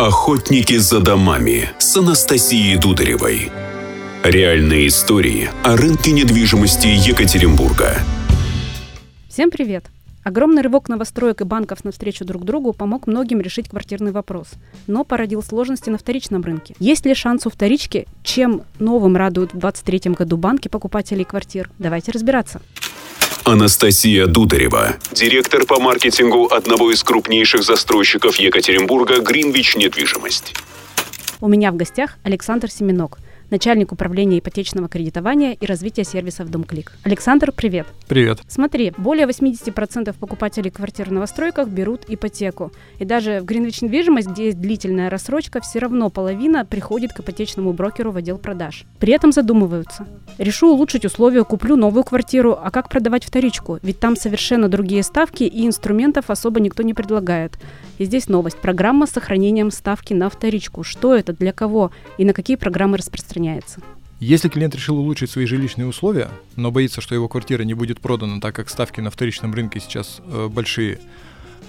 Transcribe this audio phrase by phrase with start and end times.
[0.00, 3.52] Охотники за домами с Анастасией Дударевой.
[4.24, 7.98] Реальные истории о рынке недвижимости Екатеринбурга.
[9.28, 9.84] Всем привет!
[10.24, 14.48] Огромный рывок новостроек и банков навстречу друг другу помог многим решить квартирный вопрос,
[14.86, 16.74] но породил сложности на вторичном рынке.
[16.78, 21.70] Есть ли шанс у вторички, чем новым радуют в 2023 году банки покупателей квартир?
[21.78, 22.62] Давайте разбираться.
[23.50, 30.54] Анастасия Дударева, директор по маркетингу одного из крупнейших застройщиков Екатеринбурга «Гринвич Недвижимость».
[31.40, 33.18] У меня в гостях Александр Семенок–
[33.50, 36.92] начальник управления ипотечного кредитования и развития сервисов «Домклик».
[37.02, 37.86] Александр, привет.
[38.08, 38.40] Привет.
[38.48, 42.72] Смотри, более 80% покупателей квартир в новостройках берут ипотеку.
[42.98, 47.72] И даже в Гринвич недвижимость, где есть длительная рассрочка, все равно половина приходит к ипотечному
[47.72, 48.84] брокеру в отдел продаж.
[48.98, 50.06] При этом задумываются.
[50.38, 53.78] Решу улучшить условия, куплю новую квартиру, а как продавать вторичку?
[53.82, 57.58] Ведь там совершенно другие ставки и инструментов особо никто не предлагает.
[57.98, 58.58] И здесь новость.
[58.58, 60.82] Программа с сохранением ставки на вторичку.
[60.84, 63.39] Что это, для кого и на какие программы распространяется?
[64.20, 68.38] Если клиент решил улучшить свои жилищные условия, но боится, что его квартира не будет продана,
[68.38, 70.98] так как ставки на вторичном рынке сейчас э, большие,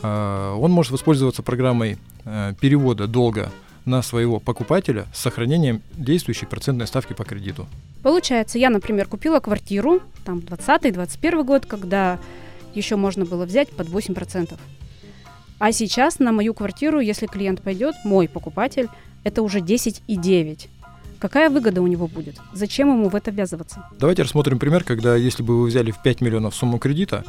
[0.02, 3.52] э, он может воспользоваться программой э, перевода долга
[3.86, 7.68] на своего покупателя с сохранением действующей процентной ставки по кредиту.
[8.04, 12.20] Получается, я, например, купила квартиру, там, 20-21 год, когда
[12.74, 14.58] еще можно было взять под 8%.
[15.60, 18.90] А сейчас на мою квартиру, если клиент пойдет, мой покупатель,
[19.24, 20.68] это уже 10,9.
[21.22, 22.38] Какая выгода у него будет?
[22.52, 23.86] Зачем ему в это ввязываться?
[24.00, 27.24] Давайте рассмотрим пример, когда если бы вы взяли в 5 миллионов сумму кредита,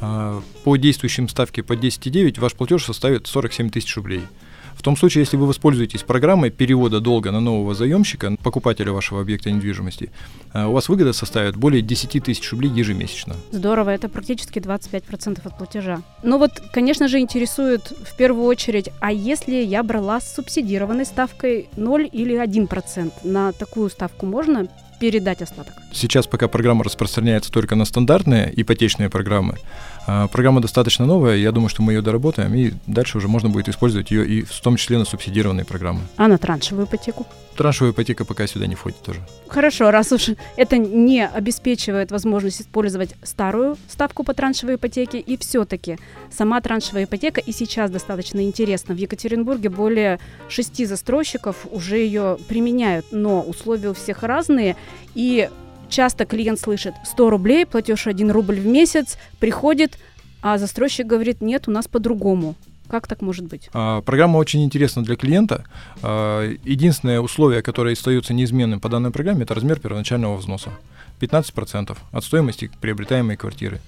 [0.00, 4.22] а, по действующим ставке по 10,9 ваш платеж составит 47 тысяч рублей.
[4.86, 10.12] Том случае, если вы воспользуетесь программой перевода долга на нового заемщика, покупателя вашего объекта недвижимости,
[10.54, 13.34] э, у вас выгода составит более 10 тысяч рублей ежемесячно.
[13.50, 16.02] Здорово, это практически 25% от платежа.
[16.22, 21.68] Но вот, конечно же, интересует в первую очередь, а если я брала с субсидированной ставкой
[21.76, 25.74] 0 или 1%, на такую ставку можно передать остаток?
[25.92, 29.56] Сейчас пока программа распространяется только на стандартные ипотечные программы,
[30.06, 33.68] а, программа достаточно новая, я думаю, что мы ее доработаем, и дальше уже можно будет
[33.68, 36.00] использовать ее и в том числе на субсидированные программы.
[36.16, 37.26] А на траншевую ипотеку?
[37.56, 39.20] Траншевая ипотека пока сюда не входит тоже.
[39.48, 45.98] Хорошо, раз уж это не обеспечивает возможность использовать старую ставку по траншевой ипотеке, и все-таки
[46.30, 48.94] сама траншевая ипотека и сейчас достаточно интересна.
[48.94, 54.76] В Екатеринбурге более шести застройщиков уже ее применяют, но условия у всех разные,
[55.14, 55.48] и
[55.88, 59.98] часто клиент слышит 100 рублей, платеж 1 рубль в месяц, приходит,
[60.42, 62.54] а застройщик говорит, нет, у нас по-другому.
[62.88, 63.68] Как так может быть?
[63.72, 65.64] А, программа очень интересна для клиента.
[66.02, 70.70] А, единственное условие, которое остается неизменным по данной программе, это размер первоначального взноса.
[71.20, 73.80] 15% от стоимости приобретаемой квартиры.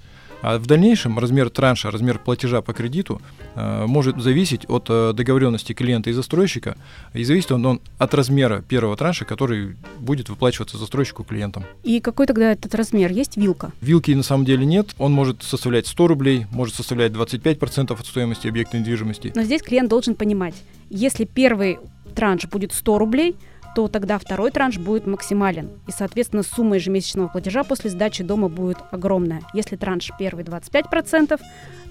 [0.42, 3.20] А в дальнейшем размер транша, размер платежа по кредиту
[3.54, 6.76] э, может зависеть от э, договоренности клиента и застройщика,
[7.12, 11.64] и зависит он, он от размера первого транша, который будет выплачиваться застройщику клиентам.
[11.82, 13.10] И какой тогда этот размер?
[13.10, 13.72] Есть вилка?
[13.80, 14.94] Вилки на самом деле нет.
[14.98, 19.32] Он может составлять 100 рублей, может составлять 25% от стоимости объекта недвижимости.
[19.34, 20.54] Но здесь клиент должен понимать,
[20.90, 21.78] если первый
[22.14, 23.36] транш будет 100 рублей,
[23.78, 25.70] то тогда второй транш будет максимален.
[25.86, 29.42] И, соответственно, сумма ежемесячного платежа после сдачи дома будет огромная.
[29.54, 31.40] Если транш первый 25%,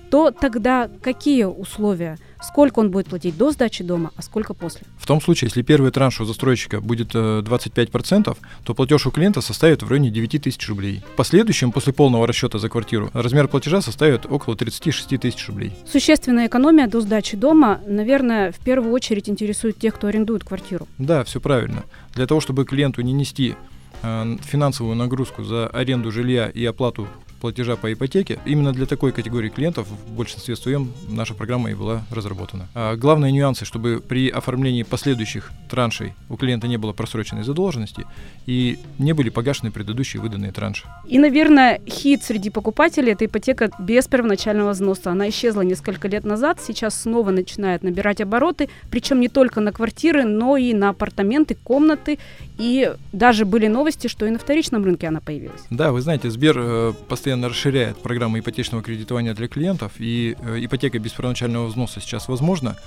[0.09, 2.17] то тогда какие условия?
[2.41, 4.81] Сколько он будет платить до сдачи дома, а сколько после?
[4.97, 9.41] В том случае, если первый транш у застройщика будет 25%, э, то платеж у клиента
[9.41, 11.01] составит в районе 9 тысяч рублей.
[11.13, 15.73] В последующем, после полного расчета за квартиру, размер платежа составит около 36 тысяч рублей.
[15.85, 20.87] Существенная экономия до сдачи дома, наверное, в первую очередь интересует тех, кто арендует квартиру.
[20.97, 21.83] Да, все правильно.
[22.13, 23.55] Для того, чтобы клиенту не нести
[24.03, 27.07] э, финансовую нагрузку за аренду жилья и оплату
[27.39, 28.39] платежа по ипотеке.
[28.45, 32.67] Именно для такой категории клиентов в большинстве своем наша программа и была разработана.
[32.73, 38.05] А главные нюансы, чтобы при оформлении последующих траншей у клиента не было просроченной задолженности
[38.45, 40.85] и не были погашены предыдущие выданные транши.
[41.07, 45.11] И, наверное, хит среди покупателей– это ипотека без первоначального взноса.
[45.11, 50.23] Она исчезла несколько лет назад, сейчас снова начинает набирать обороты, причем не только на квартиры,
[50.23, 52.19] но и на апартаменты, комнаты.
[52.57, 55.61] И даже были новости, что и на вторичном рынке она появилась.
[55.69, 60.63] Да, вы знаете, Сбер э, постоянно постоянно расширяет программу ипотечного кредитования для клиентов, и э,
[60.63, 62.77] ипотека без первоначального взноса сейчас возможна.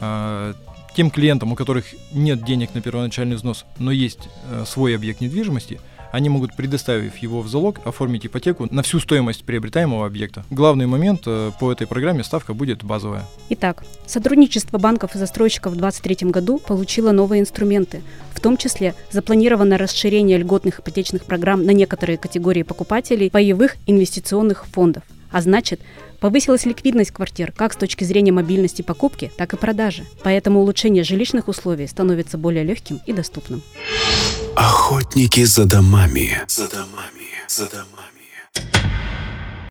[0.00, 0.54] Э,
[0.94, 5.80] тем клиентам, у которых нет денег на первоначальный взнос, но есть э, свой объект недвижимости–
[6.12, 10.44] они могут, предоставив его в залог, оформить ипотеку на всю стоимость приобретаемого объекта.
[10.50, 13.24] Главный момент э, по этой программе ставка будет базовая.
[13.50, 18.02] Итак, сотрудничество банков и застройщиков в 2023 году получило новые инструменты,
[18.34, 25.02] в том числе запланировано расширение льготных ипотечных программ на некоторые категории покупателей паевых инвестиционных фондов.
[25.30, 25.80] А значит,
[26.20, 30.04] повысилась ликвидность квартир как с точки зрения мобильности покупки, так и продажи.
[30.22, 33.62] Поэтому улучшение жилищных условий становится более легким и доступным.
[34.56, 36.44] Охотники за домами.
[36.48, 37.28] За домами.
[37.48, 37.97] За домами.